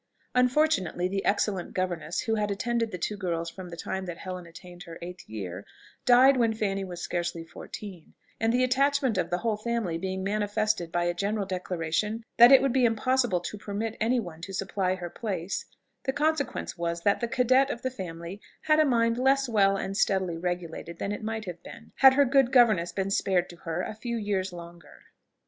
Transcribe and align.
Unfortunately, 0.33 1.07
the 1.07 1.23
excellent 1.25 1.75
governess 1.75 2.21
who 2.21 2.33
had 2.33 2.49
attended 2.49 2.89
the 2.89 2.97
two 2.97 3.15
girls 3.15 3.51
from 3.51 3.69
the 3.69 3.77
time 3.77 4.05
that 4.07 4.17
Helen 4.17 4.47
attained 4.47 4.81
her 4.81 4.97
eighth 4.99 5.29
year 5.29 5.63
died 6.05 6.37
when 6.37 6.55
Fanny 6.55 6.83
was 6.83 7.03
scarcely 7.03 7.43
fourteen; 7.43 8.15
and 8.39 8.51
the 8.51 8.63
attachment 8.63 9.15
of 9.19 9.29
the 9.29 9.37
whole 9.37 9.57
family 9.57 9.99
being 9.99 10.23
manifested 10.23 10.91
by 10.91 11.03
a 11.03 11.13
general 11.13 11.45
declaration 11.45 12.23
that 12.37 12.51
it 12.51 12.63
would 12.63 12.73
be 12.73 12.83
impossible 12.83 13.39
to 13.41 13.59
permit 13.59 13.95
any 14.01 14.19
one 14.19 14.41
to 14.41 14.53
supply 14.55 14.95
her 14.95 15.09
place, 15.11 15.65
the 16.05 16.11
consequence 16.13 16.75
was, 16.75 17.01
that 17.01 17.19
the 17.21 17.27
cadette 17.27 17.69
of 17.69 17.83
the 17.83 17.91
family 17.91 18.41
had 18.63 18.79
a 18.79 18.85
mind 18.85 19.19
less 19.19 19.47
well 19.47 19.77
and 19.77 19.95
steadily 19.95 20.35
regulated 20.35 20.97
than 20.97 21.11
it 21.11 21.21
might 21.21 21.45
have 21.45 21.61
been, 21.61 21.91
had 21.97 22.15
her 22.15 22.25
good 22.25 22.51
governess 22.51 22.91
been 22.91 23.11
spared 23.11 23.47
to 23.47 23.55
her 23.57 23.83
a 23.83 23.93
few 23.93 24.17
years 24.17 24.51
longer. 24.51 25.03